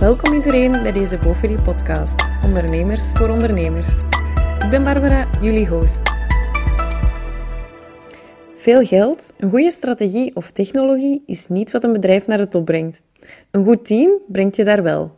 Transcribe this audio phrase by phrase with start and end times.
[0.00, 3.98] Welkom iedereen bij deze Boferie podcast, Ondernemers voor Ondernemers.
[4.58, 6.00] Ik ben Barbara, jullie host.
[8.56, 12.64] Veel geld, een goede strategie of technologie is niet wat een bedrijf naar de top
[12.64, 13.02] brengt.
[13.50, 15.14] Een goed team brengt je daar wel.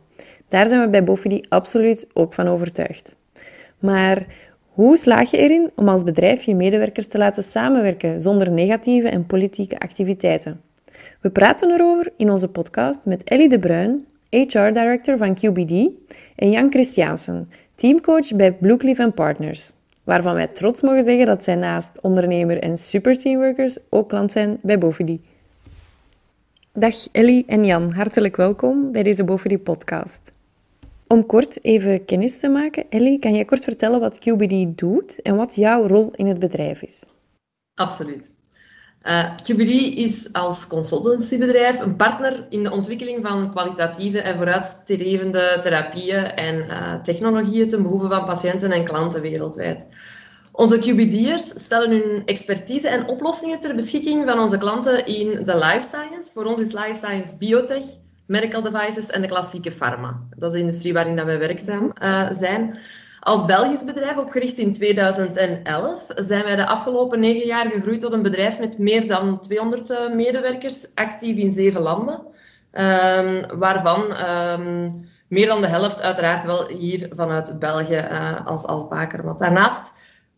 [0.47, 3.15] Daar zijn we bij Bofidi absoluut ook van overtuigd.
[3.79, 4.25] Maar
[4.69, 9.25] hoe slaag je erin om als bedrijf je medewerkers te laten samenwerken zonder negatieve en
[9.25, 10.61] politieke activiteiten?
[11.21, 15.89] We praten erover in onze podcast met Ellie de Bruin, HR Director van QBD,
[16.35, 19.71] en Jan Christiansen, teamcoach bij Bluecliff Partners,
[20.03, 24.77] waarvan wij trots mogen zeggen dat zij naast ondernemer en superteamworkers ook klant zijn bij
[24.77, 25.21] Bofidi.
[26.73, 30.31] Dag Ellie en Jan, hartelijk welkom bij deze Bofidi podcast.
[31.07, 35.35] Om kort even kennis te maken, Ellie, kan jij kort vertellen wat QBD doet en
[35.35, 37.03] wat jouw rol in het bedrijf is?
[37.73, 38.37] Absoluut.
[39.03, 45.59] Uh, eh, QBD is als consultancybedrijf een partner in de ontwikkeling van kwalitatieve en vooruitstrevende
[45.61, 49.87] therapieën en uh, technologieën ten behoeve van patiënten en klanten wereldwijd.
[50.51, 55.81] Onze QBD'ers stellen hun expertise en oplossingen ter beschikking van onze klanten in de life
[55.87, 56.31] science.
[56.33, 57.85] Voor ons is life science biotech,
[58.25, 60.19] medical devices en de klassieke pharma.
[60.37, 62.77] Dat is de industrie waarin dat wij werkzaam uh, zijn.
[63.19, 68.21] Als Belgisch bedrijf, opgericht in 2011, zijn wij de afgelopen negen jaar gegroeid tot een
[68.21, 72.21] bedrijf met meer dan 200 eh, medewerkers, actief in zeven landen,
[72.71, 78.87] um, waarvan um, meer dan de helft uiteraard wel hier vanuit België uh, als, als
[78.87, 79.23] baker.
[79.23, 79.93] Want daarnaast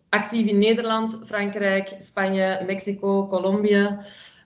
[0.09, 3.87] actief in Nederland, Frankrijk, Spanje, Mexico, Colombia.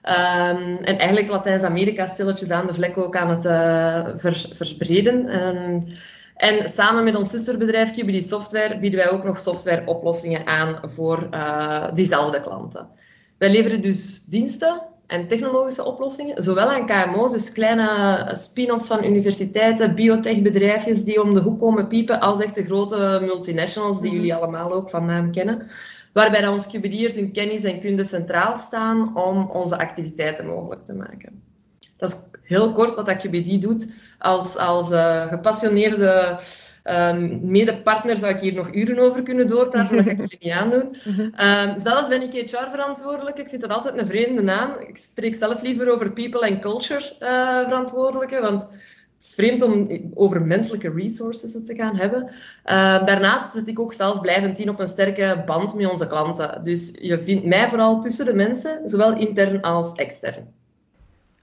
[0.02, 5.28] Um, en eigenlijk Latijns-Amerika stilletjes aan de vlek ook aan het uh, ver, verspreiden.
[6.36, 11.94] En samen met ons zusterbedrijf QBD Software bieden wij ook nog softwareoplossingen aan voor uh,
[11.94, 12.88] diezelfde klanten.
[13.38, 19.94] Wij leveren dus diensten en technologische oplossingen, zowel aan KMO's, dus kleine spin-offs van universiteiten,
[19.94, 24.16] biotechbedrijfjes die om de hoek komen piepen, als echt de grote multinationals die mhm.
[24.16, 25.66] jullie allemaal ook van naam kennen.
[26.12, 30.94] Waarbij dan onze QBD'ers hun kennis en kunde centraal staan om onze activiteiten mogelijk te
[30.94, 31.42] maken.
[31.96, 33.92] Dat is heel kort wat dat QBD doet.
[34.18, 36.38] Als, als uh, gepassioneerde
[36.84, 40.38] um, medepartner zou ik hier nog uren over kunnen doorpraten, maar dat ga ik jullie
[40.40, 40.94] niet aandoen.
[41.46, 43.40] Um, zelf ben ik HR-verantwoordelijke.
[43.40, 44.70] Ik vind dat altijd een vreemde naam.
[44.86, 49.88] Ik spreek zelf liever over people and culture uh, verantwoordelijke, want het is vreemd om
[50.14, 52.22] over menselijke resources te gaan hebben.
[52.24, 52.32] Uh,
[53.06, 56.64] daarnaast zit ik ook zelf blijvend in op een sterke band met onze klanten.
[56.64, 60.54] Dus je vindt mij vooral tussen de mensen, zowel intern als extern.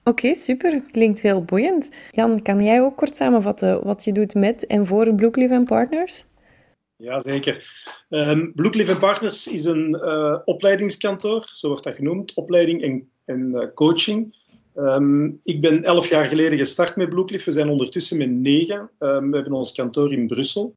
[0.04, 0.82] Oké, super.
[0.90, 1.88] Klinkt heel boeiend.
[2.10, 6.24] Jan, kan jij ook kort samenvatten wat je doet met en voor Bluecliff Partners?
[6.96, 7.66] Jazeker.
[8.08, 13.66] Um, Bluecliff Partners is een uh, opleidingskantoor, zo wordt dat genoemd, opleiding en, en uh,
[13.74, 14.34] coaching.
[14.76, 17.44] Um, ik ben elf jaar geleden gestart met Bluecliff.
[17.44, 18.90] We zijn ondertussen met negen.
[18.98, 20.74] Um, we hebben ons kantoor in Brussel.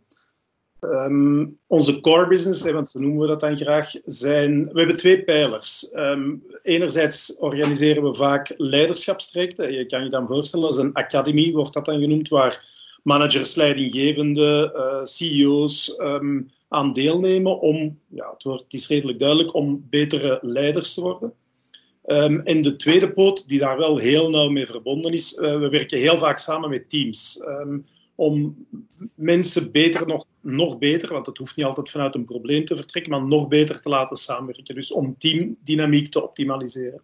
[0.82, 4.70] Um, onze core business, want zo noemen we dat dan graag, zijn...
[4.74, 5.92] We hebben twee pijlers.
[5.94, 9.74] Um, enerzijds organiseren we vaak leiderschapstrajecten.
[9.74, 14.72] Je kan je dan voorstellen, als een academy wordt dat dan genoemd, waar managers, leidinggevenden,
[14.76, 20.94] uh, CEO's um, aan deelnemen om, ja, het, wordt, is redelijk duidelijk, om betere leiders
[20.94, 21.34] te worden.
[22.06, 25.70] Um, en de tweede poot, die daar wel heel nauw mee verbonden is, uh, we
[25.70, 27.44] werken heel vaak samen met teams.
[28.16, 28.68] Om
[29.16, 33.12] mensen beter, nog, nog beter, want het hoeft niet altijd vanuit een probleem te vertrekken,
[33.12, 34.76] maar nog beter te laten samenwerken.
[34.76, 37.02] Dus om teamdynamiek te optimaliseren.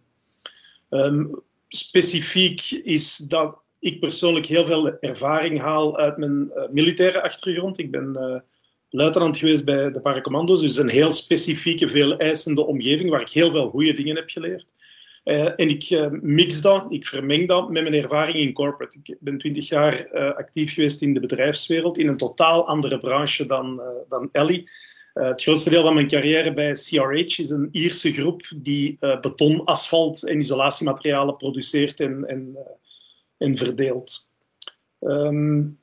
[0.90, 7.78] Um, specifiek is dat ik persoonlijk heel veel ervaring haal uit mijn uh, militaire achtergrond.
[7.78, 8.40] Ik ben uh,
[8.90, 13.50] luitenant geweest bij de paracommando's, dus een heel specifieke, veel eisende omgeving waar ik heel
[13.50, 14.72] veel goede dingen heb geleerd.
[15.24, 18.98] Uh, en ik uh, mix dat, ik vermeng dat met mijn ervaring in corporate.
[19.02, 23.46] Ik ben twintig jaar uh, actief geweest in de bedrijfswereld, in een totaal andere branche
[23.46, 24.70] dan, dan Ellie.
[25.12, 30.24] het grootste deel van mijn carrière bij CRH is een Ierse groep die beton, asfalt
[30.24, 32.56] en isolatiematerialen produceert en, en,
[33.38, 34.30] en verdeelt.
[35.00, 35.80] Um,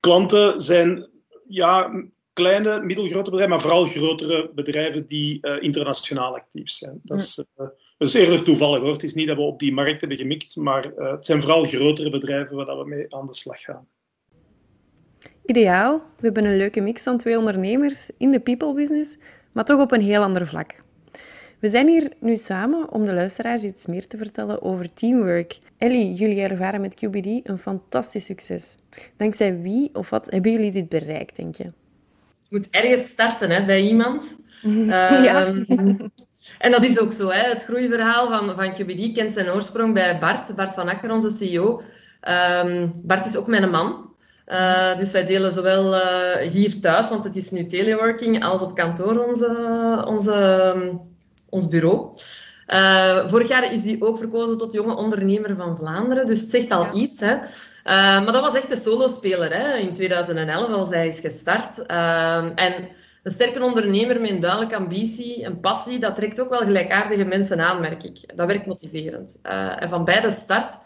[0.00, 1.08] klanten zijn
[1.48, 7.00] ja, kleine, middelgrote bedrijven, maar vooral grotere bedrijven die internationaal actief zijn.
[7.02, 7.44] Dat is
[7.96, 8.92] dat is eerder toevallig hoor.
[8.92, 11.64] Het is niet dat we op die markt hebben gemikt, maar uh, het zijn vooral
[11.64, 13.86] grotere bedrijven waar we mee aan de slag gaan.
[15.46, 15.98] Ideaal.
[15.98, 19.16] We hebben een leuke mix van twee ondernemers in de people business,
[19.52, 20.82] maar toch op een heel ander vlak.
[21.58, 25.58] We zijn hier nu samen om de luisteraars iets meer te vertellen over teamwork.
[25.78, 28.74] Ellie, jullie ervaren met QBD een fantastisch succes.
[29.16, 31.64] Dankzij wie of wat hebben jullie dit bereikt, denk je?
[31.64, 31.70] Je
[32.48, 34.36] moet ergens starten hè, bij iemand.
[35.26, 35.46] ja.
[35.46, 36.08] Ehm,
[36.58, 37.28] en dat is ook zo.
[37.28, 37.48] Hè.
[37.48, 41.82] Het groeiverhaal van, van QBD kent zijn oorsprong bij Bart, Bart van Akker, onze CEO.
[42.20, 44.12] Ehm, Bart is ook mijn man.
[44.48, 48.74] Uh, dus wij delen zowel uh, hier thuis, want het is nu teleworking, als op
[48.74, 50.74] kantoor onze, onze,
[51.48, 52.08] ons bureau.
[52.68, 56.70] Uh, vorig jaar is die ook verkozen tot jonge ondernemer van Vlaanderen, dus het zegt
[56.70, 57.20] al iets.
[57.20, 57.36] Hè.
[58.20, 61.86] maar dat was echt een solospeler hè, in 2011, als hij is gestart.
[62.56, 62.88] en
[63.24, 67.60] een sterke ondernemer met een duidelijke ambitie, een passie, dat trekt ook wel gelijkaardige mensen
[67.60, 68.36] aan, merk ik.
[68.36, 69.38] Dat werkt motiverend.
[69.78, 70.76] en van bij de start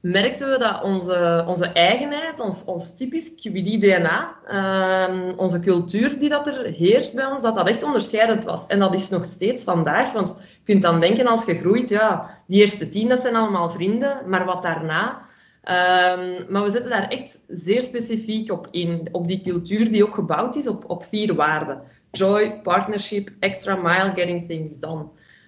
[0.00, 6.46] merkten we dat onze, onze eigenheid, ons, ons typisch QBD-DNA, ehm, onze cultuur die dat
[6.46, 8.66] er heerst bij ons, dat dat echt onderscheidend was.
[8.66, 12.38] En dat is nog steeds vandaag, want je kunt dan denken als je groeit, ja,
[12.46, 15.20] die eerste tien, dat zijn allemaal vrienden, maar wat daarna...
[15.64, 20.14] Um, maar we zetten daar echt zeer specifiek op in, op die cultuur die ook
[20.14, 21.82] gebouwd is op, op vier waarden.
[22.10, 25.04] Joy, partnership, extra mile, getting things done.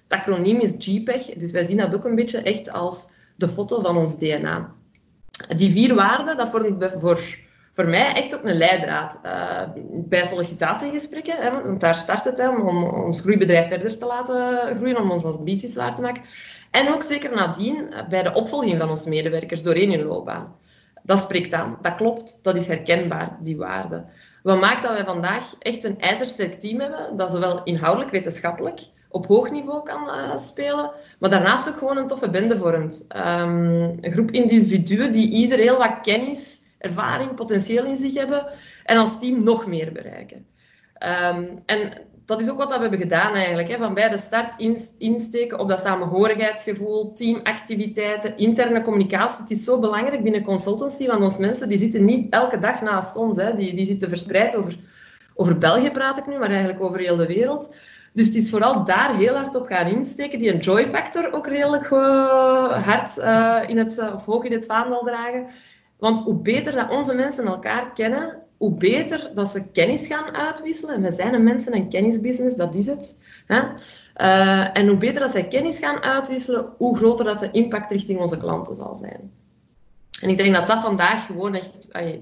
[0.08, 3.81] Het acroniem is GPEG, dus wij zien dat ook een beetje echt als de foto
[3.81, 4.72] van ons DNA.
[5.56, 7.20] Die vier waarden, dat vormt voor,
[7.72, 9.20] voor mij echt ook een leidraad.
[9.25, 9.62] Uh,
[10.06, 15.10] bij sollicitatiegesprekken, hè, want daar start het om ons groeibedrijf verder te laten groeien, om
[15.10, 16.22] onze ambities waar te maken.
[16.75, 20.56] En ook zeker nadien eh, bij de opvolging van onze medewerkers doorheen hun loopbaan.
[21.03, 24.09] Dat spreekt aan, dat klopt, dat is herkenbaar, die waarden.
[24.43, 29.26] Wat maakt dat wij vandaag echt een ijzersterk team hebben, dat zowel inhoudelijk, wetenschappelijk, op
[29.26, 33.06] hoog niveau kan uh, spelen, maar daarnaast ook gewoon een toffe bende vormt.
[33.17, 38.47] Um, een groep individuen die ieder heel wat kennis, ervaring, potentieel in zich hebben
[38.85, 40.47] en als team nog meer bereiken.
[40.99, 43.69] Um, en dat is ook wat we hebben gedaan eigenlijk.
[43.69, 43.76] Hè.
[43.76, 44.55] Van bij de start
[44.99, 49.43] insteken op dat samenhorigheidsgevoel, teamactiviteiten, interne communicatie.
[49.43, 53.17] Het is zo belangrijk binnen consultancy, want onze mensen die zitten niet elke dag naast
[53.17, 53.37] ons.
[53.37, 53.56] Hè.
[53.56, 54.79] Die, die zitten verspreid over,
[55.35, 57.75] over België praat ik nu, maar eigenlijk over heel de wereld.
[58.12, 60.38] Dus het is vooral daar heel hard op gaan insteken.
[60.38, 64.67] Die joy factor ook redelijk uh, hard uh, in het, uh, of hoog in het
[64.67, 65.47] vaandel dragen.
[65.99, 71.03] Want hoe beter dat onze mensen elkaar kennen, hoe beter dat ze kennis gaan uitwisselen.
[71.03, 73.23] We zijn een mensen- en kennisbusiness, dat is het.
[73.47, 73.61] Hè?
[74.73, 78.39] en hoe beter dat zij kennis gaan uitwisselen, hoe groter dat de impact richting onze
[78.39, 79.33] klanten zal zijn.
[80.21, 81.73] En ik denk dat dat vandaag gewoon echt,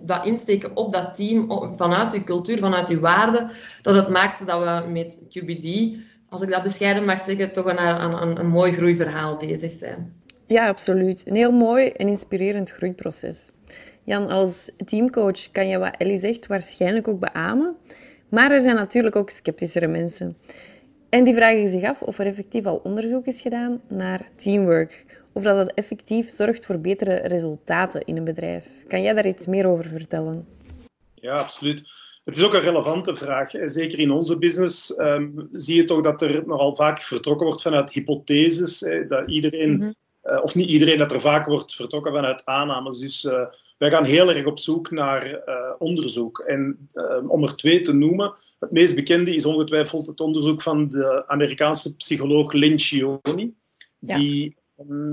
[0.00, 1.46] dat insteken op dat team,
[1.76, 3.50] vanuit uw cultuur, vanuit uw waarden,
[3.82, 5.96] dat het maakt dat we met QBD,
[6.29, 10.20] als ik dat bescheiden mag zeggen, toch een, een, een mooi groeiverhaal bezig zijn.
[10.46, 11.23] Ja, absoluut.
[11.26, 13.49] Een heel mooi en inspirerend groeiproces.
[14.04, 17.76] Jan, als teamcoach kan je wat Ellie zegt waarschijnlijk ook beamen.
[18.28, 20.37] Maar er zijn natuurlijk ook sceptischere mensen.
[21.08, 25.43] En die vragen zich af of er effectief al onderzoek is gedaan naar teamwork of
[25.43, 28.64] dat het effectief zorgt voor betere resultaten in een bedrijf.
[28.88, 30.46] Kan jij daar iets meer over vertellen?
[31.14, 31.82] Ja, absoluut.
[32.22, 33.50] Het is ook een relevante vraag.
[33.64, 37.93] Zeker in onze business um, zie je toch dat er nogal vaak vertrokken wordt vanuit
[37.93, 38.81] hypotheses.
[38.81, 42.98] Hè, dat iedereen, mm uh, of niet iedereen, dat er vaak wordt vertrokken vanuit aannames.
[42.98, 43.44] Dus uh,
[43.78, 46.38] wij gaan heel erg op zoek naar uh, onderzoek.
[46.38, 50.88] En ehm, om er twee te noemen, het meest bekende is ongetwijfeld het onderzoek van
[50.88, 52.52] de Amerikaanse psycholoog.
[52.52, 54.16] Ja.
[54.16, 54.56] Die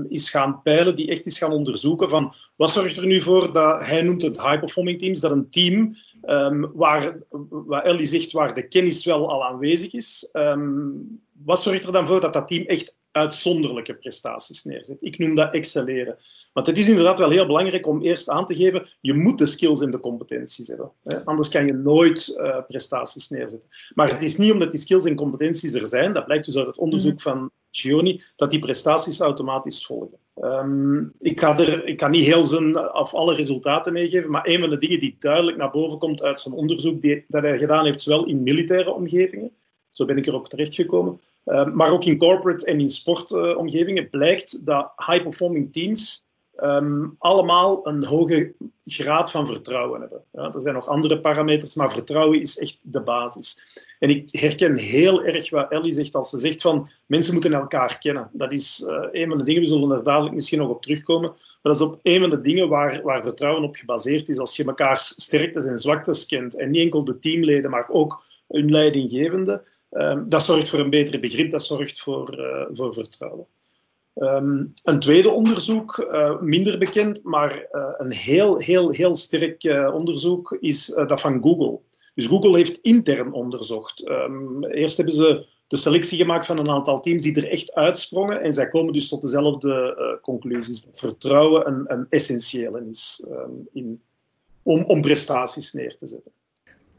[0.08, 3.86] is gaan peilen, die echt is gaan onderzoeken van wat zorgt er nu voor dat,
[3.86, 7.18] hij noemt het high-performing teams, dat een team um, waar,
[7.50, 12.06] wat Ellie zegt, waar de kennis wel al aanwezig is, um, wat zorgt er dan
[12.06, 14.96] voor dat dat team echt uitzonderlijke prestaties neerzet.
[15.00, 16.16] Ik noem dat excelleren.
[16.52, 19.46] Want het is inderdaad wel heel belangrijk om eerst aan te geven, je moet de
[19.46, 20.92] skills en de competenties hebben.
[21.02, 21.24] Hè?
[21.24, 23.68] Anders kan je nooit uh, prestaties neerzetten.
[23.94, 26.66] Maar het is niet omdat die skills en competenties er zijn, dat blijkt dus uit
[26.66, 27.22] het onderzoek mhm.
[27.22, 30.18] van Gioni, dat die prestaties automatisch volgen.
[30.34, 34.60] Um, ik, ga er, ik kan niet heel zijn of alle resultaten meegeven, maar een
[34.60, 37.84] van de dingen die duidelijk naar boven komt uit zijn onderzoek die, dat hij gedaan
[37.84, 39.52] heeft, zowel in militaire omgevingen,
[40.00, 41.20] zo ben ik er ook terechtgekomen.
[41.46, 46.24] Uh, maar ook in corporate en in sportomgevingen blijkt dat high-performing teams
[46.62, 48.54] um, allemaal een hoge
[48.84, 50.22] graad van vertrouwen hebben.
[50.32, 53.58] Ja, er zijn nog andere parameters, maar vertrouwen is echt de basis.
[53.98, 57.98] En ik herken heel erg wat Ellie zegt als ze zegt van mensen moeten elkaar
[57.98, 58.30] kennen.
[58.32, 61.30] Dat is uh, een van de dingen, we zullen er dadelijk misschien nog op terugkomen,
[61.30, 64.38] maar dat is op een van de dingen waar, waar vertrouwen op gebaseerd is.
[64.38, 68.70] Als je elkaars sterktes en zwaktes kent en niet enkel de teamleden, maar ook hun
[68.70, 73.46] leidinggevende, um, dat zorgt voor een betere begrip, dat zorgt voor, uh, voor vertrouwen.
[74.14, 79.62] Um, een tweede onderzoek, uh, minder bekend, maar uh, een heel, heel, heel sterk
[79.94, 81.78] onderzoek, is dat van Google.
[82.14, 84.08] Dus Google heeft intern onderzocht.
[84.08, 88.40] Um, eerst hebben ze de selectie gemaakt van een aantal teams die er echt uitsprongen.
[88.40, 90.84] En zij komen dus tot dezelfde conclusies.
[90.84, 93.26] Dat vertrouwen een, een essentiële is
[93.72, 94.02] in,
[94.62, 96.32] om, om prestaties neer te zetten.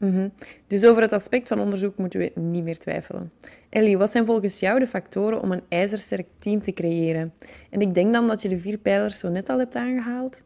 [0.02, 0.28] Mhm.
[0.66, 3.32] Dus over het aspect van onderzoek moeten we niet meer twijfelen.
[3.68, 7.32] Ellie, wat zijn volgens jou de factoren om een ijzersterk team te creëren?
[7.70, 10.44] En ik denk dan dat je de vier pijlers zo net al hebt aangehaald.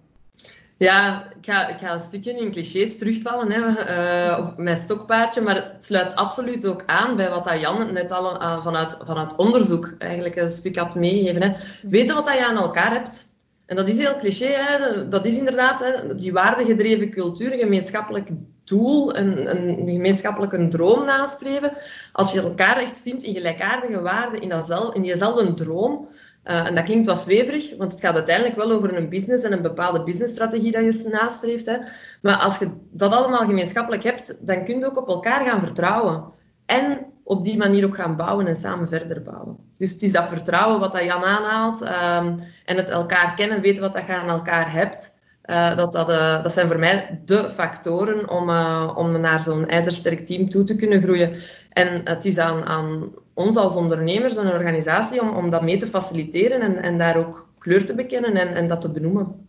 [0.78, 5.40] Ja, ik ga, ik ga een stukje in clichés terugvallen, hè, uh, of mijn stokpaardje,
[5.40, 8.64] maar het sluit absoluut ook aan bij wat Jan net al uh,
[9.04, 11.42] vanuit, onderzoek eigenlijk een stuk had meegegeven.
[11.42, 11.52] Hè.
[11.82, 13.24] Weten wat dat je aan elkaar hebt.
[13.66, 15.08] En dat is heel cliché, hè.
[15.08, 18.28] dat is inderdaad hè, die waardegedreven cultuur, een gemeenschappelijk
[18.66, 21.72] doel, een, een gemeenschappelijke droom nastreven.
[22.12, 26.08] Als je elkaar echt vindt in gelijkaardige waarden, in, datzelfde, in diezelfde droom,
[26.44, 29.52] uh, en dat klinkt wat zweverig, want het gaat uiteindelijk wel over een business en
[29.52, 31.66] een bepaalde businessstrategie dat je nastreeft.
[31.66, 31.76] Hè.
[32.22, 36.24] Maar als je dat allemaal gemeenschappelijk hebt, dan kun je ook op elkaar gaan vertrouwen.
[36.66, 39.56] En op die manier ook gaan bouwen en samen verder bouwen.
[39.78, 43.82] Dus het is dat vertrouwen wat dat Jan aanhaalt um, en het elkaar kennen, weten
[43.82, 45.15] wat dat je aan elkaar hebt.
[45.50, 49.66] Uh, dat, dat, uh, dat zijn voor mij de factoren om, uh, om naar zo'n
[49.66, 51.32] ijzersterk team toe te kunnen groeien.
[51.72, 55.86] En het is aan, aan ons als ondernemers en organisatie om, om dat mee te
[55.86, 59.46] faciliteren en, en daar ook kleur te bekennen en, en dat te benoemen.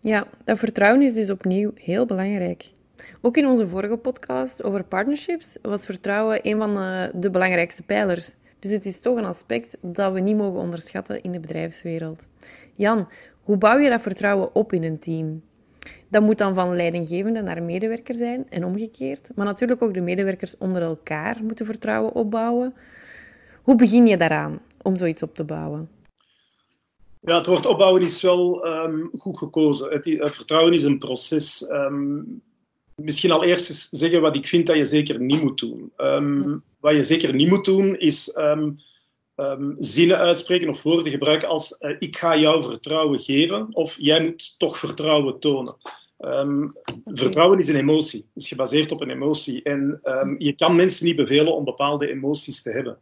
[0.00, 2.70] Ja, dat vertrouwen is dus opnieuw heel belangrijk.
[3.20, 8.30] Ook in onze vorige podcast over partnerships was vertrouwen een van de, de belangrijkste pijlers.
[8.58, 12.22] Dus het is toch een aspect dat we niet mogen onderschatten in de bedrijfswereld.
[12.74, 13.08] Jan,
[13.44, 15.42] hoe bouw je dat vertrouwen op in een team?
[16.08, 19.30] Dat moet dan van leidinggevende naar medewerker zijn en omgekeerd.
[19.34, 22.74] Maar natuurlijk ook de medewerkers onder elkaar moeten vertrouwen opbouwen.
[23.62, 25.88] Hoe begin je daaraan om zoiets op te bouwen?
[27.20, 29.90] Ja, het woord opbouwen is wel um, goed gekozen.
[29.90, 31.70] Het, het, vertrouwen is een proces.
[31.70, 32.42] Um,
[32.94, 35.92] misschien al eerst eens zeggen wat ik vind dat je zeker niet moet doen.
[35.96, 38.36] Um, wat je zeker niet moet doen, is
[39.78, 44.54] zinnen uitspreken of woorden gebruiken als uh, ik ga jou vertrouwen geven of jij moet
[44.58, 45.76] toch vertrouwen tonen.
[46.18, 46.72] Um,
[47.04, 49.62] vertrouwen is een emotie, is gebaseerd op een emotie.
[49.62, 52.98] En um, je kan mensen niet bevelen om bepaalde emoties te hebben.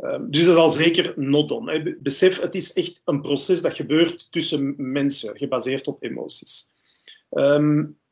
[0.00, 1.96] Um, dus dat is al zeker not on.
[2.00, 6.72] Besef, het is echt een proces dat gebeurt tussen mensen, gebaseerd op emoties.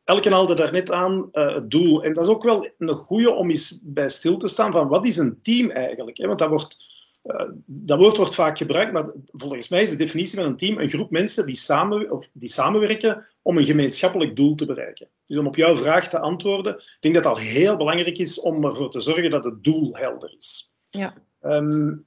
[0.04, 2.04] Elke haalde daar net aan uh, het doel.
[2.04, 5.04] En dat is ook wel een goede om eens bij stil te staan van wat
[5.04, 6.16] is een team eigenlijk?
[6.16, 6.26] Hè?
[6.26, 6.76] Want dat wordt
[7.24, 10.78] uh, dat woord wordt vaak gebruikt, maar volgens mij is de definitie van een team
[10.78, 15.08] een groep mensen die, samen, of die samenwerken om een gemeenschappelijk doel te bereiken.
[15.26, 18.40] Dus om op jouw vraag te antwoorden, ik denk dat het al heel belangrijk is
[18.40, 20.74] om ervoor te zorgen dat het doel helder is.
[20.90, 21.14] Ja.
[21.42, 22.06] Um,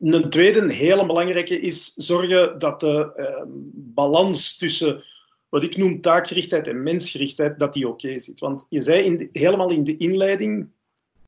[0.00, 3.42] een tweede hele belangrijke is zorgen dat de uh,
[3.74, 5.02] balans tussen
[5.48, 8.40] wat ik noem taakgerichtheid en mensgerichtheid, dat die oké okay zit.
[8.40, 10.68] Want je zei in de, helemaal in de inleiding,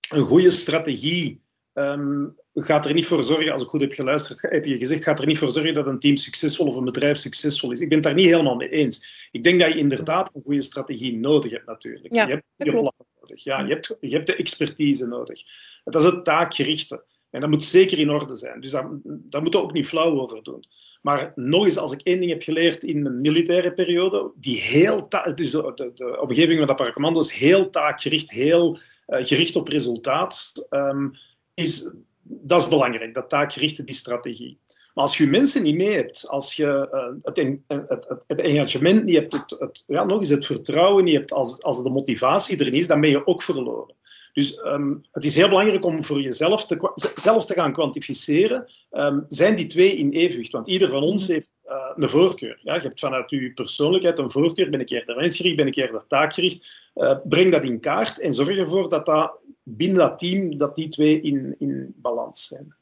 [0.09, 1.41] een goede strategie
[1.79, 5.19] um, gaat er niet voor zorgen, als ik goed heb geluisterd, heb je gezegd, gaat
[5.19, 7.81] er niet voor zorgen dat een team succesvol of een bedrijf succesvol is.
[7.81, 9.29] Ik ben het daar niet helemaal mee eens.
[9.31, 12.15] Ik denk dat je inderdaad een goede strategie nodig hebt, natuurlijk.
[12.15, 13.45] Ja, je hebt je plan nodig.
[13.45, 15.43] Ja, je, hebt, je hebt de expertise nodig.
[15.85, 17.05] Dat is het taakgerichte.
[17.31, 18.61] En dat moet zeker in orde zijn.
[18.61, 20.65] Dus daar, daar moeten we ook niet flauw over doen.
[21.03, 25.09] Maar nog eens, als ik één ding heb geleerd in mijn militaire periode, die heel
[25.35, 29.69] dus de, de, de omgeving van dat paracommando is heel taakgericht, heel uh, gericht op
[29.69, 30.53] resultaat.
[30.71, 31.13] Um,
[31.59, 31.91] is,
[32.23, 34.59] dat is belangrijk, dat taakgerichte die strategie.
[34.95, 39.15] Maar als je mensen niet mee hebt, als je uh, het, het, het, engagement niet
[39.15, 42.71] hebt, het, het, ja, nog eens het vertrouwen niet hebt, als, als de motivatie er
[42.71, 43.95] niet is, dan ben je ook verloren.
[44.39, 49.25] Dus um, het is heel belangrijk om voor jezelf te, zelfs te gaan kwantificeren, um,
[49.29, 50.53] zijn die twee in evenwicht?
[50.53, 52.61] Want ieder van ons heeft uh, een voorkeur.
[52.63, 52.75] Ja?
[52.75, 54.71] Je hebt vanuit je persoonlijkheid een voorkeur.
[54.71, 56.91] Ben ik eerder mensgericht, ben ik eerder taakgericht?
[56.95, 60.89] Uh, breng dat in kaart en zorg ervoor dat, dat binnen dat team dat die
[60.89, 62.75] twee in, in balans zijn.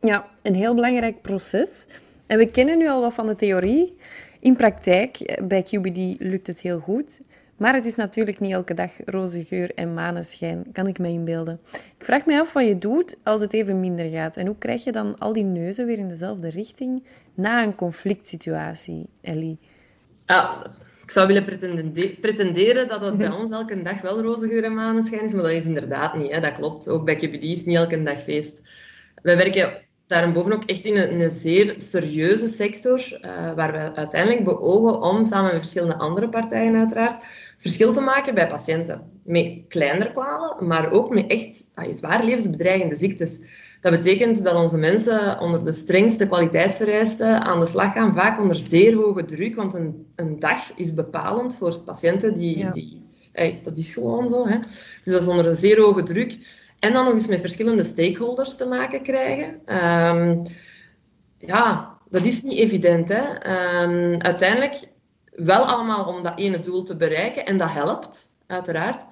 [0.00, 1.86] Ja, een heel belangrijk proces.
[2.26, 3.96] En we kennen nu al wat van de theorie.
[4.40, 7.20] In praktijk, bij QBD lukt het heel goed.
[7.56, 11.60] Maar het is natuurlijk niet elke dag roze geur en maneschijn, kan ik me inbeelden.
[11.72, 14.36] Ik vraag me af wat je doet als het even minder gaat.
[14.36, 18.28] En hoe krijg je dan al die neuzen weer in dezelfde richting na een conflict
[18.28, 19.58] situatie, Ellie?
[20.26, 20.64] Ah,
[21.02, 21.44] ik zou willen
[22.20, 25.52] pretenderen dat het bij ons elke dag wel roze geur en maneschijn is, maar dat
[25.52, 26.32] is inderdaad niet.
[26.32, 26.40] Hè.
[26.40, 26.88] Dat klopt.
[26.88, 28.62] Ook bij KPD is niet elke dag feest.
[29.22, 34.44] Wij werken daarboven ook echt in een, een zeer serieuze sector, uh, waar we uiteindelijk
[34.44, 37.24] beogen om, samen met verschillende andere partijen uiteraard,
[37.58, 39.02] verschil te maken bij patiënten.
[39.24, 43.62] Met kleinere kwalen, maar ook met echt ah, zwaar levensbedreigende ziektes.
[43.80, 48.56] Dat betekent dat onze mensen onder de strengste kwaliteitsvereisten aan de slag gaan, vaak onder
[48.56, 52.70] zeer hoge druk, want een, een dag is bepalend voor patiënten die...
[52.70, 53.02] die
[53.62, 54.46] dat is gewoon zo.
[54.46, 54.58] Hè?
[55.04, 56.38] Dus dat is onder een zeer hoge druk.
[56.78, 59.60] En dan nog eens met verschillende stakeholders te maken krijgen.
[60.16, 60.42] Um,
[61.38, 63.08] ja, dat is niet evident.
[63.08, 63.22] Hè?
[63.82, 64.88] Um, uiteindelijk
[65.32, 67.46] wel allemaal om dat ene doel te bereiken.
[67.46, 69.02] En dat helpt, uiteraard.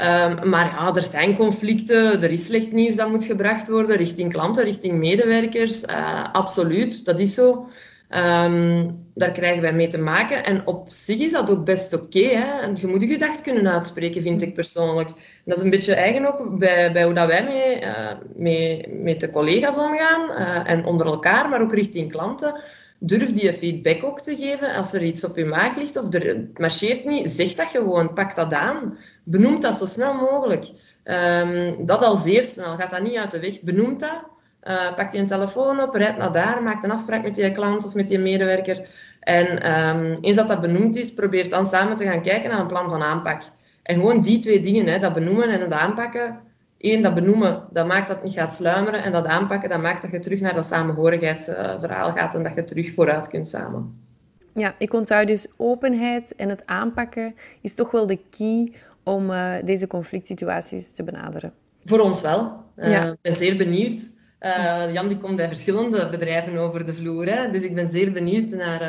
[0.00, 4.32] Um, maar ja, er zijn conflicten, er is slecht nieuws dat moet gebracht worden richting
[4.32, 5.82] klanten, richting medewerkers.
[5.82, 7.68] Uh, absoluut, dat is zo.
[8.08, 10.44] Ehm, daar krijgen wij mee te maken.
[10.44, 12.04] En op zich is dat ook best oké.
[12.04, 15.08] Okay, je moet je gedacht kunnen uitspreken, vind ik persoonlijk.
[15.44, 19.20] dat is een beetje eigen ook bij, bij hoe dat wij mee, uh, mee, met
[19.20, 20.30] de collega's omgaan.
[20.30, 22.60] Uh, en onder elkaar, maar ook richting klanten.
[22.98, 26.48] Durf die feedback ook te geven als er iets op je maag ligt of er
[26.54, 27.30] marcheert niet.
[27.30, 28.98] Zeg dat gewoon, pak dat aan.
[29.24, 30.66] Benoem dat zo snel mogelijk.
[31.04, 33.60] Um, dat al zeer snel, gaat dat niet uit de weg.
[33.60, 34.24] Benoem dat.
[34.64, 37.86] Uh, pak je een telefoon op, rijd naar daar, maak een afspraak met je klant
[37.86, 38.88] of met je medewerker.
[39.20, 42.66] En um, eens dat dat benoemd is, probeer dan samen te gaan kijken naar een
[42.66, 43.42] plan van aanpak.
[43.82, 46.38] En gewoon die twee dingen, hè, dat benoemen en het aanpakken.
[46.78, 49.02] Eén, dat benoemen, dat maakt dat het niet gaat sluimeren.
[49.02, 52.64] En dat aanpakken, dat maakt dat je terug naar dat samenhorigheidsverhaal gaat en dat je
[52.64, 54.06] terug vooruit kunt samen.
[54.54, 58.72] Ja, ik onthoud dus openheid en het aanpakken is toch wel de key
[59.02, 61.52] om uh, deze conflict situaties te benaderen.
[61.84, 62.64] Voor ons wel.
[62.76, 63.06] Uh, ja.
[63.06, 64.16] Ik ben zeer benieuwd.
[64.42, 67.26] Uh, Jan die komt bij verschillende bedrijven over de vloer.
[67.26, 67.50] Hè?
[67.50, 68.82] Dus ik ben zeer benieuwd naar,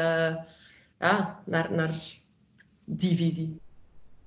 [1.00, 1.96] ja, naar, naar
[2.86, 3.60] die visie.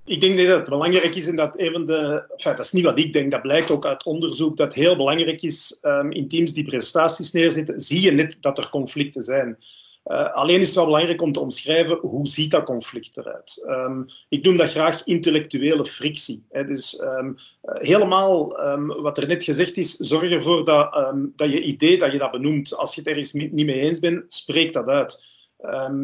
[0.05, 2.23] Ik denk dat het belangrijk is en dat even de.
[2.43, 5.79] Dat is niet wat ik denk, dat blijkt ook uit onderzoek dat heel belangrijk is
[5.81, 7.79] um, in teams die prestaties neerzetten.
[7.79, 9.57] Zie je net dat er conflicten zijn.
[10.05, 13.65] Uh, alleen is het wel belangrijk om te omschrijven hoe ziet dat conflict eruit.
[13.67, 16.45] Um, ik noem dat graag intellectuele frictie.
[16.49, 21.97] Dus um, helemaal um, wat er net gezegd is, zorg ervoor dat, dat je idee
[21.97, 22.75] dat je dat benoemt.
[22.75, 25.23] Als je het ergens niet mee eens bent, spreek dat uit.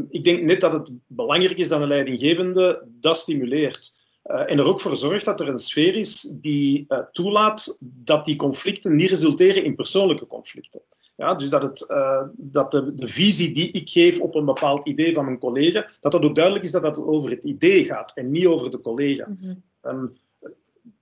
[0.09, 3.97] ik denk net dat het belangrijk is dat een leidinggevende dat stimuleert.
[4.25, 8.35] Uh, en er ook voor zorgt dat er een sfeer is die toelaat dat die
[8.35, 10.81] conflicten niet resulteren in persoonlijke conflicten.
[11.19, 14.87] Ja, dus dat, het, uh, dat de, de, visie die ik geef op een bepaald
[14.87, 18.11] idee van mijn collega, dat dat ook duidelijk is dat dat over het idee gaat
[18.15, 19.27] en niet over de collega.
[19.27, 19.63] Mm -hmm.
[19.81, 20.11] um,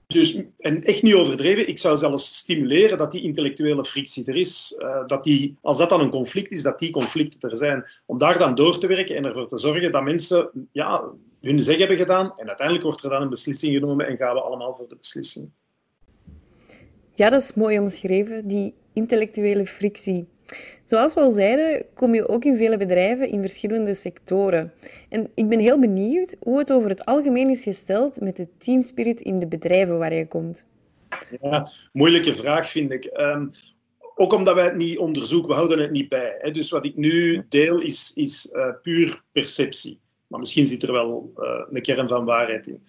[0.08, 4.76] dus, en echt niet overdreven, ik zou zelfs stimuleren dat die intellectuele frictie er is.
[4.80, 7.86] Uh, dat die, als dat dan een conflict is, dat die conflicten er zijn.
[8.06, 11.04] Om daar dan door te werken en ervoor te zorgen dat mensen ja,
[11.42, 12.32] hun zeg hebben gedaan.
[12.36, 15.50] En uiteindelijk wordt er dan een beslissing genomen en gaan we allemaal voor de beslissing.
[17.14, 20.28] Ja, dat is mooi omschreven, die intellectuele frictie.
[20.86, 24.74] Zoals we al zeiden, kom je ook in vele bedrijven in verschillende sectoren.
[25.10, 29.22] En ik ben heel benieuwd hoe het over het algemeen is gesteld met de teamspirit
[29.22, 30.66] in de bedrijven waar je komt.
[31.42, 33.10] Ja, moeilijke vraag vind ik.
[33.18, 33.50] Um,
[34.16, 36.36] ook omdat wij het niet onderzoeken, we houden het niet bij.
[36.40, 36.52] Hè.
[36.52, 40.00] Dus wat ik nu deel is, is uh, puur perceptie.
[40.28, 42.82] Maar misschien zit er wel uh, een kern van waarheid in.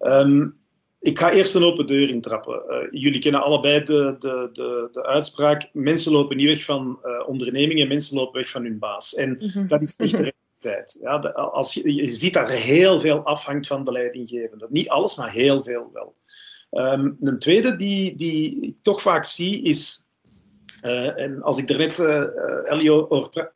[0.00, 0.56] Um,
[1.04, 2.62] ik ga eerst een open deur intrappen.
[2.68, 7.28] Uh, jullie kennen allebei de, de, de, de, uitspraak: mensen lopen niet weg van uh,
[7.28, 9.14] ondernemingen, mensen lopen weg van hun baas.
[9.14, 9.68] En mm -hmm.
[9.68, 10.98] dat is echt de realiteit.
[11.00, 14.66] Ja, de, als je, je ziet dat er heel veel afhangt van de leidinggevende.
[14.70, 16.14] Niet alles, maar heel veel wel.
[16.70, 20.08] Um, een tweede die, die ik toch vaak zie is.
[20.82, 21.98] Uh, en als ik er net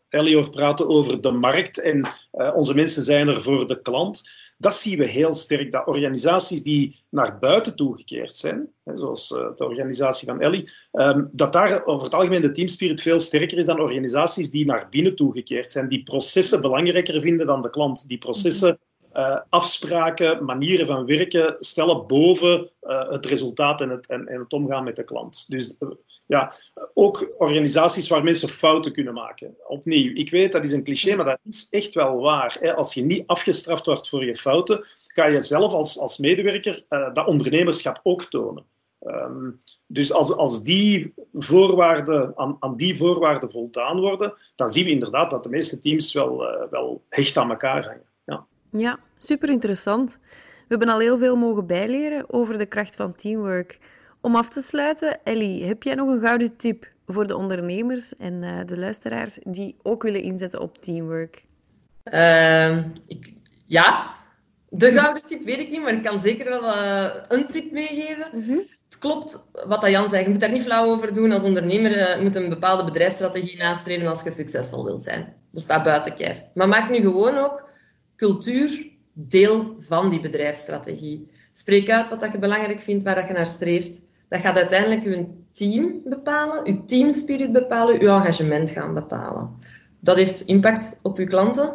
[0.08, 2.08] Ellie hoor praten over de markt en
[2.54, 4.22] onze mensen zijn er voor de klant
[4.59, 9.64] dat zien we heel sterk, dat organisaties die naar buiten toegekeerd zijn, zoals eh, de
[9.64, 13.81] organisatie van Ellie, ehm, dat daar over het algemeen de teamspirit veel sterker is dan
[13.81, 18.79] organisaties die naar binnen toegekeerd zijn, die processen belangrijker vinden dan de klant, die processen
[19.18, 24.52] uh, afspraken, manieren van werken stellen boven uh, het resultaat en het, en, en, het
[24.52, 25.44] omgaan met de klant.
[25.48, 25.88] Dus uh,
[26.26, 26.52] ja,
[26.94, 29.54] ook organisaties waar mensen fouten kunnen maken.
[29.68, 32.57] Opnieuw, ik weet dat is een cliché, maar dat is echt wel waar.
[32.61, 32.74] Hè.
[32.74, 37.26] Als je niet afgestraft wordt voor je fouten, ga je zelf als, als medewerker dat
[37.26, 38.64] ondernemerschap ook tonen.
[39.07, 44.90] Um, dus als, als die voorwaarden, aan, aan, die voorwaarden voldaan worden, dan zien we
[44.90, 46.37] inderdaad dat de meeste teams wel,
[46.70, 48.07] wel hecht aan elkaar hangen.
[48.70, 50.18] Ja, super interessant.
[50.68, 53.78] We hebben al heel veel mogen bijleren over de kracht van teamwork.
[54.20, 58.42] Om af te sluiten, Ellie, heb jij nog een gouden tip voor de ondernemers en
[58.42, 61.44] uh, de luisteraars die ook willen inzetten op teamwork?
[62.04, 62.76] Uh,
[63.07, 63.33] ik,
[63.66, 64.14] ja,
[64.68, 68.28] de gouden tip weet ik niet, maar ik kan zeker wel uh, een tip meegeven.
[68.33, 68.62] Mm -hmm.
[68.85, 71.33] Het klopt wat Jan zei, je moet daar niet flauw over doen.
[71.33, 75.35] Als ondernemer uh, moet een bepaalde bedrijfsstrategie nastreven als je succesvol wilt zijn.
[75.52, 76.44] Dat staat buiten kijf.
[76.54, 77.68] Maar maak nu gewoon ook
[78.16, 78.87] cultuur
[79.20, 81.28] deel van die bedrijfsstrategie.
[81.52, 84.00] Spreek uit wat dat je belangrijk vindt, waar dat je naar streeft.
[84.28, 89.50] Dat gaat uiteindelijk je team bepalen, je teamspirit bepalen, je engagement gaan bepalen.
[90.00, 91.74] Dat heeft impact op je klanten.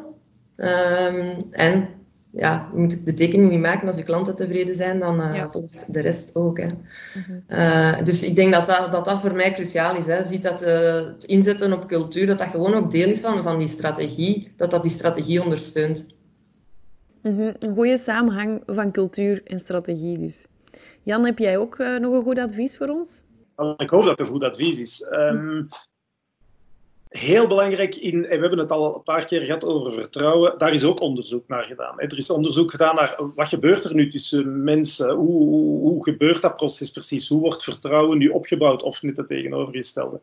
[0.55, 1.87] Um, en
[2.31, 3.87] ja, je moet de tekening niet maken.
[3.87, 5.49] Als je klanten tevreden zijn, dan uh, ja.
[5.49, 6.57] volgt de rest ook.
[6.57, 6.67] Hè.
[6.67, 7.43] -hmm.
[7.47, 10.05] uh, dus ik denk dat dat, dat, dat voor mij cruciaal is.
[10.05, 10.23] Hè.
[10.23, 13.59] Ziet dat uh, het inzetten op cultuur, dat dat gewoon ook deel is van, van
[13.59, 14.51] die strategie.
[14.55, 16.07] Dat dat die strategie ondersteunt.
[17.23, 17.53] Mm -hmm.
[17.59, 20.45] Een goede samenhang van cultuur en strategie dus.
[21.03, 23.23] Jan, heb jij ook uh, nog een goed advies voor ons?
[23.77, 25.07] Ik hoop dat het een goed advies is.
[25.11, 25.67] Um,
[27.09, 30.73] heel belangrijk in, en we hebben het al een paar keer gehad over vertrouwen, daar
[30.73, 31.99] is ook onderzoek naar gedaan.
[31.99, 36.41] Er is onderzoek gedaan naar wat gebeurt er nu tussen mensen, hoe, hoe, hoe gebeurt
[36.41, 40.21] dat proces precies, hoe wordt vertrouwen nu opgebouwd of niet het tegenovergestelde.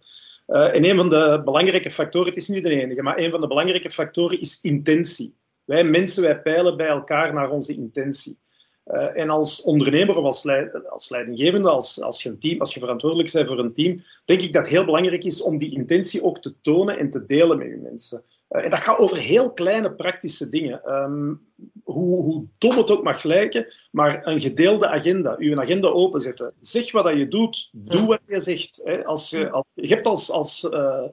[0.49, 3.41] Uh, en een van de belangrijke factoren, het is niet de enige, maar een van
[3.41, 5.35] de belangrijke factoren is intentie.
[5.65, 8.39] Wij mensen, wij peilen bij elkaar naar onze intentie.
[8.87, 12.75] Uh, en als ondernemer of als, leid, als leidinggevende, als, als, je een team, als
[12.75, 15.73] je verantwoordelijk bent voor een team, denk ik dat het heel belangrijk is om die
[15.73, 18.23] intentie ook te tonen en te delen met je mensen.
[18.51, 20.93] Uh, en dat gaat over heel kleine praktische dingen.
[20.93, 21.41] Um,
[21.85, 26.53] hoe, hoe dom het ook mag lijken, maar een gedeelde agenda, je agenda openzetten.
[26.59, 28.81] Zeg wat dat je doet, doe wat je zegt.
[28.85, 29.05] Hè.
[29.05, 31.05] Als je, als, je hebt als, als uh,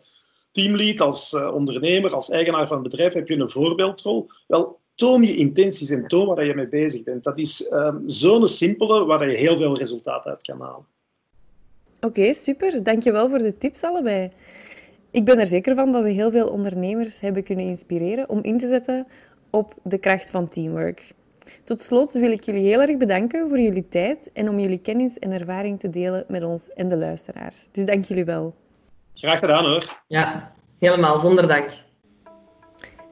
[0.58, 4.30] teamlead, als ondernemer, als eigenaar van een bedrijf, heb je een voorbeeldrol.
[4.48, 7.24] Wel, toon je intenties en toon waar je mee bezig bent.
[7.24, 10.86] Dat is um, zo'n simpele waar je heel veel resultaat uit kan halen.
[12.02, 12.84] Oké, okay, super.
[12.84, 14.32] Dankjewel voor de tips allebei.
[15.12, 18.58] Ik ben er zeker van dat we heel veel ondernemers hebben kunnen inspireren om in
[18.58, 19.08] te zetten
[19.50, 21.13] op de kracht van teamwork.
[21.63, 25.20] Tot slot wil ik jullie heel erg bedanken voor jullie tijd en om jullie kennis
[25.20, 27.67] en ervaring te delen met ons en de luisteraars.
[27.72, 28.54] Dus dank jullie wel.
[29.18, 30.02] Graag gedaan hoor.
[30.08, 31.66] Ja, helemaal zonder dank.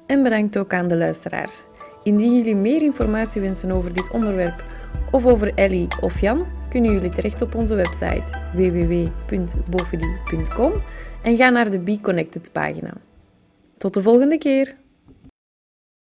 [0.07, 1.63] En bedankt ook aan de luisteraars.
[2.03, 4.63] Indien jullie meer informatie wensen over dit onderwerp
[5.11, 10.73] of over Ellie of Jan, kunnen jullie terecht op onze website www.bofedy.com
[11.23, 12.93] en ga naar de Be Connected pagina.
[13.77, 14.75] Tot de volgende keer!